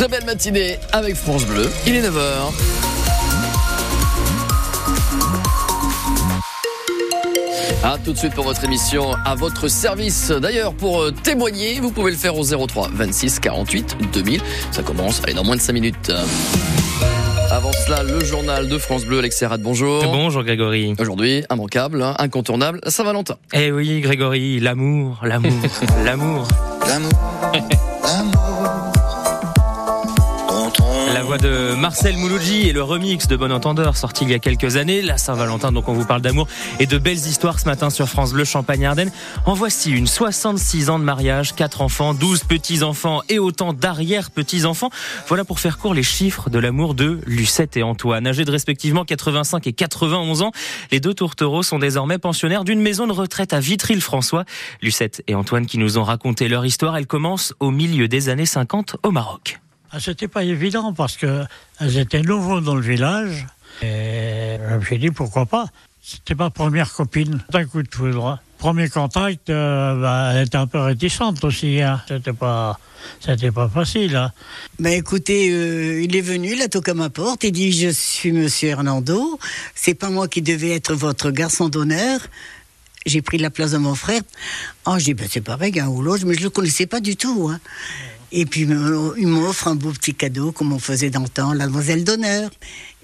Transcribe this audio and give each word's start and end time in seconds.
Très 0.00 0.08
belle 0.08 0.24
matinée 0.24 0.78
avec 0.92 1.14
France 1.14 1.44
Bleu. 1.44 1.68
Il 1.86 1.94
est 1.94 2.00
9h. 2.00 2.54
A 7.84 7.98
tout 8.02 8.14
de 8.14 8.16
suite 8.16 8.32
pour 8.32 8.44
votre 8.44 8.64
émission 8.64 9.12
à 9.26 9.34
votre 9.34 9.68
service. 9.68 10.30
D'ailleurs, 10.30 10.72
pour 10.72 11.02
euh, 11.02 11.10
témoigner, 11.10 11.80
vous 11.80 11.90
pouvez 11.90 12.12
le 12.12 12.16
faire 12.16 12.34
au 12.38 12.44
03 12.44 12.88
26 12.94 13.40
48 13.40 13.98
2000. 14.10 14.40
Ça 14.70 14.82
commence, 14.82 15.20
allez, 15.22 15.34
dans 15.34 15.44
moins 15.44 15.56
de 15.56 15.60
5 15.60 15.74
minutes. 15.74 16.10
Avant 17.50 17.72
cela, 17.84 18.02
le 18.02 18.24
journal 18.24 18.70
de 18.70 18.78
France 18.78 19.04
Bleu, 19.04 19.18
Alex 19.18 19.36
Serrat, 19.36 19.58
bonjour. 19.58 20.02
Bonjour 20.04 20.42
Grégory. 20.44 20.94
Aujourd'hui, 20.98 21.44
immanquable, 21.52 22.02
hein, 22.02 22.14
incontournable, 22.18 22.80
Saint-Valentin. 22.86 23.36
Eh 23.52 23.70
oui, 23.70 24.00
Grégory, 24.00 24.60
l'amour, 24.60 25.20
l'amour, 25.24 25.52
l'amour. 26.06 26.48
L'amour, 26.88 27.12
l'amour. 28.08 28.99
La 31.12 31.24
voix 31.24 31.38
de 31.38 31.74
Marcel 31.74 32.16
Mouloudji 32.16 32.68
et 32.68 32.72
le 32.72 32.84
remix 32.84 33.26
de 33.26 33.34
Bon 33.34 33.50
Entendeur 33.50 33.96
sorti 33.96 34.22
il 34.24 34.30
y 34.30 34.34
a 34.34 34.38
quelques 34.38 34.76
années, 34.76 35.02
la 35.02 35.18
Saint-Valentin, 35.18 35.72
donc 35.72 35.88
on 35.88 35.92
vous 35.92 36.04
parle 36.04 36.20
d'amour 36.20 36.46
et 36.78 36.86
de 36.86 36.98
belles 36.98 37.16
histoires 37.16 37.58
ce 37.58 37.64
matin 37.64 37.90
sur 37.90 38.08
France 38.08 38.32
Bleu 38.32 38.44
Champagne-Ardenne. 38.44 39.10
En 39.44 39.54
voici 39.54 39.90
une 39.90 40.06
66 40.06 40.88
ans 40.88 41.00
de 41.00 41.04
mariage, 41.04 41.54
4 41.56 41.82
enfants, 41.82 42.14
12 42.14 42.44
petits-enfants 42.44 43.22
et 43.28 43.40
autant 43.40 43.72
d'arrière-petits-enfants. 43.72 44.90
Voilà 45.26 45.44
pour 45.44 45.58
faire 45.58 45.78
court 45.78 45.94
les 45.94 46.04
chiffres 46.04 46.48
de 46.48 46.60
l'amour 46.60 46.94
de 46.94 47.20
Lucette 47.26 47.76
et 47.76 47.82
Antoine. 47.82 48.28
Âgés 48.28 48.44
de 48.44 48.52
respectivement 48.52 49.04
85 49.04 49.66
et 49.66 49.72
91 49.72 50.42
ans, 50.42 50.52
les 50.92 51.00
deux 51.00 51.14
tourtereaux 51.14 51.64
sont 51.64 51.80
désormais 51.80 52.18
pensionnaires 52.18 52.62
d'une 52.62 52.80
maison 52.80 53.08
de 53.08 53.12
retraite 53.12 53.52
à 53.52 53.58
Vitry-le-François. 53.58 54.44
Lucette 54.80 55.24
et 55.26 55.34
Antoine 55.34 55.66
qui 55.66 55.78
nous 55.78 55.98
ont 55.98 56.04
raconté 56.04 56.46
leur 56.46 56.64
histoire, 56.64 56.96
elle 56.96 57.08
commence 57.08 57.52
au 57.58 57.72
milieu 57.72 58.06
des 58.06 58.28
années 58.28 58.46
50 58.46 58.96
au 59.02 59.10
Maroc. 59.10 59.60
Ah, 59.92 59.98
C'était 59.98 60.28
pas 60.28 60.44
évident 60.44 60.92
parce 60.92 61.16
que 61.16 61.44
elles 61.80 61.98
étaient 61.98 62.22
nouveaux 62.22 62.60
dans 62.60 62.74
le 62.76 62.82
village. 62.82 63.46
Et 63.82 64.56
je 64.68 64.74
me 64.74 64.84
suis 64.84 64.98
dit 64.98 65.10
pourquoi 65.10 65.46
pas? 65.46 65.66
C'était 66.02 66.34
ma 66.34 66.50
première 66.50 66.92
copine. 66.92 67.42
D'un 67.50 67.66
coup 67.66 67.82
de 67.82 67.88
foudre. 67.92 68.38
Premier 68.58 68.88
contact, 68.88 69.48
euh, 69.50 70.00
bah, 70.00 70.32
elle 70.34 70.46
était 70.46 70.56
un 70.56 70.66
peu 70.66 70.78
réticente 70.78 71.42
aussi. 71.44 71.80
Hein. 71.80 72.02
C'était 72.06 72.32
pas, 72.32 72.78
c'était 73.20 73.50
pas 73.50 73.68
facile. 73.68 74.16
Hein. 74.16 74.32
Ben 74.78 74.92
écoutez, 74.92 75.50
euh, 75.50 76.02
il 76.02 76.14
est 76.14 76.20
venu, 76.20 76.52
il 76.52 76.62
a 76.62 76.68
toqué 76.68 76.90
à 76.90 76.94
ma 76.94 77.10
porte, 77.10 77.42
il 77.44 77.52
dit 77.52 77.72
je 77.72 77.88
suis 77.88 78.32
Monsieur 78.32 78.68
Hernando, 78.68 79.38
c'est 79.74 79.94
pas 79.94 80.10
moi 80.10 80.28
qui 80.28 80.42
devais 80.42 80.70
être 80.70 80.94
votre 80.94 81.30
garçon 81.30 81.68
d'honneur. 81.68 82.20
J'ai 83.06 83.22
pris 83.22 83.38
la 83.38 83.48
place 83.48 83.70
de 83.70 83.78
mon 83.78 83.94
frère. 83.94 84.20
Oh, 84.86 84.96
j'ai 84.98 85.04
dit 85.06 85.14
ben 85.14 85.26
c'est 85.30 85.40
pareil, 85.40 85.78
un 85.80 85.88
ou 85.88 86.02
l'autre, 86.02 86.24
mais 86.26 86.34
je 86.34 86.42
le 86.42 86.50
connaissais 86.50 86.86
pas 86.86 87.00
du 87.00 87.16
tout. 87.16 87.48
Hein. 87.50 87.60
Et 88.32 88.46
puis 88.46 88.64
euh, 88.70 89.12
il 89.18 89.26
m'offre 89.26 89.68
un 89.68 89.74
beau 89.74 89.90
petit 89.90 90.14
cadeau 90.14 90.52
comme 90.52 90.72
on 90.72 90.78
faisait 90.78 91.10
dans 91.10 91.22
le 91.22 91.28
temps, 91.28 91.52
la 91.52 91.66
demoiselle 91.66 92.04
d'honneur. 92.04 92.50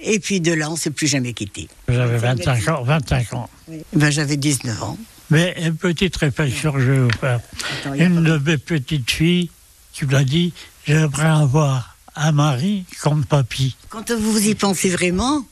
Et 0.01 0.21
puis 0.21 0.41
de 0.41 0.53
là, 0.53 0.71
on 0.71 0.77
s'est 0.77 0.91
plus 0.91 1.09
jamais 1.09 1.33
quitté. 1.33 1.69
J'avais 1.89 2.19
25 2.19 2.69
ans. 2.69 2.83
25 2.83 3.33
ans. 3.35 3.51
Ben 3.93 4.11
j'avais 4.11 4.37
19 4.37 4.83
ans. 4.83 4.99
Mais 5.31 5.57
une 5.61 5.77
petite 5.77 6.17
réflexion 6.17 6.73
je 6.79 6.93
vais 6.93 6.99
vous 7.01 7.19
faire. 7.21 7.41
Attends, 7.81 7.95
Une 7.95 8.23
de 8.23 8.39
mes 8.39 8.59
petites 8.59 9.11
filles 9.11 9.51
qui 9.93 10.05
m'a 10.07 10.23
dit 10.23 10.53
j'aimerais 10.87 11.27
avoir 11.27 11.97
un 12.15 12.33
mari 12.33 12.85
comme 13.03 13.25
papy. 13.25 13.77
Quand 13.89 14.11
vous 14.13 14.47
y 14.47 14.55
pensez 14.55 14.89
vraiment, 14.91 15.45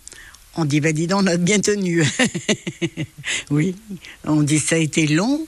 on 0.57 0.65
dit, 0.65 0.81
ben 0.81 0.93
dis 0.93 1.07
donc, 1.07 1.23
on 1.23 1.27
a 1.27 1.37
bien 1.37 1.59
tenu. 1.61 2.05
oui, 3.51 3.75
on 4.25 4.43
dit 4.43 4.59
ça 4.59 4.77
a 4.77 4.79
été 4.79 5.07
long 5.07 5.47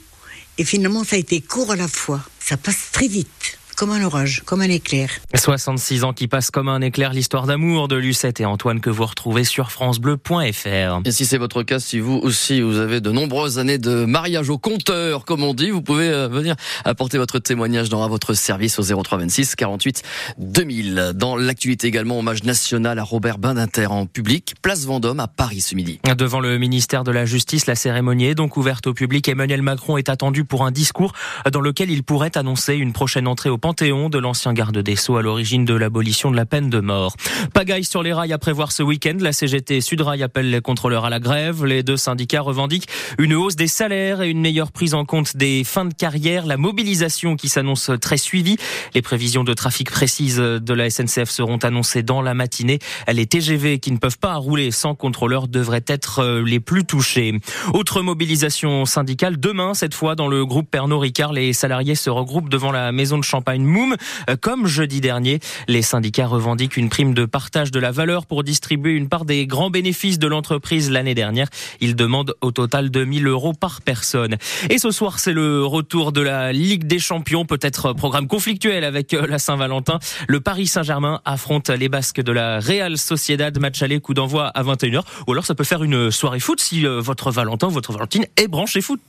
et 0.58 0.64
finalement 0.64 1.04
ça 1.04 1.16
a 1.16 1.18
été 1.18 1.40
court 1.40 1.70
à 1.70 1.76
la 1.76 1.88
fois. 1.88 2.22
Ça 2.40 2.56
passe 2.56 2.90
très 2.92 3.08
vite, 3.08 3.58
comme 3.76 3.92
un 3.92 4.02
orage, 4.02 4.42
comme 4.46 4.62
un 4.62 4.70
éclair. 4.70 5.10
66 5.34 6.04
ans 6.04 6.14
qui 6.14 6.28
passent 6.28 6.50
comme 6.50 6.68
un 6.68 6.80
éclair, 6.80 7.12
l'histoire 7.12 7.46
d'amour 7.46 7.88
de 7.88 7.96
Lucette 7.96 8.40
et 8.40 8.46
Antoine 8.46 8.80
que 8.80 8.88
vous 8.88 9.04
retrouvez 9.04 9.44
sur 9.44 9.70
francebleu.fr. 9.70 11.00
Et 11.04 11.12
si 11.12 11.26
c'est 11.26 11.36
votre 11.36 11.62
cas, 11.62 11.78
si 11.78 12.00
vous 12.00 12.18
aussi 12.22 12.62
vous 12.62 12.78
avez 12.78 13.02
de 13.02 13.10
nombreuses 13.10 13.58
années 13.58 13.76
de 13.76 14.06
mariage 14.06 14.48
au 14.48 14.56
compteur, 14.56 15.26
comme 15.26 15.42
on 15.42 15.52
dit, 15.52 15.70
vous 15.70 15.82
pouvez 15.82 16.08
euh, 16.08 16.26
venir 16.26 16.56
apporter 16.86 17.18
votre 17.18 17.38
témoignage 17.38 17.90
dans 17.90 18.02
à 18.02 18.08
votre 18.08 18.32
service 18.32 18.78
au 18.78 19.02
03 19.02 19.18
26 19.18 19.54
48 19.56 20.02
2000. 20.38 21.12
Dans 21.14 21.36
l'actualité 21.36 21.86
également, 21.86 22.18
hommage 22.18 22.44
national 22.44 22.98
à 22.98 23.02
Robert 23.02 23.36
Badinter 23.36 23.86
en 23.86 24.06
public, 24.06 24.54
place 24.62 24.86
Vendôme 24.86 25.20
à 25.20 25.28
Paris 25.28 25.60
ce 25.60 25.74
midi. 25.74 26.00
Devant 26.16 26.40
le 26.40 26.56
ministère 26.58 27.04
de 27.04 27.10
la 27.10 27.26
Justice, 27.26 27.66
la 27.66 27.74
cérémonie 27.74 28.26
est 28.26 28.34
donc 28.34 28.56
ouverte 28.56 28.86
au 28.86 28.94
public. 28.94 29.28
Emmanuel 29.28 29.60
Macron 29.60 29.98
est 29.98 30.08
attendu 30.08 30.44
pour 30.44 30.64
un 30.64 30.70
discours 30.70 31.12
dans 31.52 31.60
lequel 31.60 31.90
il 31.90 32.02
pourrait 32.02 32.38
annoncer 32.38 32.74
une 32.74 32.94
prochaine 32.94 33.26
entrée 33.26 33.50
au 33.50 33.58
Panthéon 33.66 34.10
de 34.10 34.18
l'ancien 34.18 34.52
garde 34.52 34.78
des 34.78 34.94
Sceaux 34.94 35.16
à 35.16 35.22
l'origine 35.22 35.64
de 35.64 35.74
l'abolition 35.74 36.30
de 36.30 36.36
la 36.36 36.46
peine 36.46 36.70
de 36.70 36.78
mort. 36.78 37.16
Pagaille 37.52 37.82
sur 37.82 38.04
les 38.04 38.12
rails 38.12 38.32
à 38.32 38.38
prévoir 38.38 38.70
ce 38.70 38.84
week-end. 38.84 39.16
La 39.18 39.32
CGT 39.32 39.80
Sudrail 39.80 40.22
appelle 40.22 40.50
les 40.50 40.60
contrôleurs 40.60 41.04
à 41.04 41.10
la 41.10 41.18
grève. 41.18 41.64
Les 41.64 41.82
deux 41.82 41.96
syndicats 41.96 42.42
revendiquent 42.42 42.86
une 43.18 43.34
hausse 43.34 43.56
des 43.56 43.66
salaires 43.66 44.22
et 44.22 44.30
une 44.30 44.40
meilleure 44.40 44.70
prise 44.70 44.94
en 44.94 45.04
compte 45.04 45.36
des 45.36 45.64
fins 45.64 45.84
de 45.84 45.92
carrière. 45.92 46.46
La 46.46 46.56
mobilisation 46.56 47.34
qui 47.34 47.48
s'annonce 47.48 47.90
très 48.00 48.18
suivie. 48.18 48.56
Les 48.94 49.02
prévisions 49.02 49.42
de 49.42 49.52
trafic 49.52 49.90
précises 49.90 50.38
de 50.38 50.72
la 50.72 50.88
SNCF 50.88 51.28
seront 51.28 51.58
annoncées 51.58 52.04
dans 52.04 52.22
la 52.22 52.34
matinée. 52.34 52.78
Les 53.12 53.26
TGV 53.26 53.80
qui 53.80 53.90
ne 53.90 53.98
peuvent 53.98 54.20
pas 54.20 54.36
rouler 54.36 54.70
sans 54.70 54.94
contrôleur 54.94 55.48
devraient 55.48 55.84
être 55.88 56.20
euh, 56.20 56.40
les 56.40 56.60
plus 56.60 56.84
touchés. 56.84 57.36
Autre 57.74 58.00
mobilisation 58.00 58.84
syndicale 58.84 59.40
demain, 59.40 59.74
cette 59.74 59.94
fois 59.94 60.14
dans 60.14 60.28
le 60.28 60.46
groupe 60.46 60.70
Pernod 60.70 61.00
Ricard, 61.00 61.32
les 61.32 61.52
salariés 61.52 61.96
se 61.96 62.10
regroupent 62.10 62.48
devant 62.48 62.70
la 62.70 62.92
maison 62.92 63.18
de 63.18 63.24
champagne 63.24 63.55
Moum. 63.64 63.96
Euh, 64.28 64.36
Comme 64.40 64.66
jeudi 64.66 65.00
dernier, 65.00 65.40
les 65.68 65.82
syndicats 65.82 66.26
revendiquent 66.26 66.76
une 66.76 66.88
prime 66.88 67.14
de 67.14 67.24
partage 67.24 67.70
de 67.70 67.80
la 67.80 67.90
valeur 67.90 68.26
pour 68.26 68.44
distribuer 68.44 68.92
une 68.92 69.08
part 69.08 69.24
des 69.24 69.46
grands 69.46 69.70
bénéfices 69.70 70.18
de 70.18 70.26
l'entreprise 70.26 70.90
l'année 70.90 71.14
dernière. 71.14 71.48
Ils 71.80 71.96
demandent 71.96 72.34
au 72.40 72.50
total 72.50 72.90
2000 72.90 73.26
euros 73.26 73.52
par 73.52 73.82
personne. 73.82 74.36
Et 74.70 74.78
ce 74.78 74.90
soir, 74.90 75.18
c'est 75.18 75.32
le 75.32 75.64
retour 75.64 76.12
de 76.12 76.20
la 76.20 76.52
Ligue 76.52 76.84
des 76.84 76.98
Champions, 76.98 77.44
peut-être 77.44 77.92
programme 77.92 78.28
conflictuel 78.28 78.84
avec 78.84 79.14
euh, 79.14 79.26
la 79.26 79.38
Saint-Valentin. 79.38 79.98
Le 80.28 80.40
Paris 80.40 80.66
Saint-Germain 80.66 81.20
affronte 81.24 81.70
les 81.70 81.88
Basques 81.88 82.20
de 82.20 82.32
la 82.32 82.60
Real 82.60 82.98
Sociedad, 82.98 83.58
match 83.58 83.82
aller, 83.82 84.00
coup 84.00 84.14
d'envoi 84.14 84.48
à 84.48 84.62
21h. 84.62 85.02
Ou 85.26 85.32
alors 85.32 85.46
ça 85.46 85.54
peut 85.54 85.64
faire 85.64 85.82
une 85.82 86.10
soirée 86.10 86.40
foot 86.40 86.60
si 86.60 86.86
euh, 86.86 87.00
votre 87.00 87.30
Valentin, 87.30 87.68
votre 87.68 87.92
Valentine 87.92 88.26
est 88.36 88.48
branché 88.48 88.80
foot. 88.80 89.00